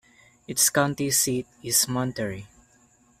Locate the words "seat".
1.11-1.45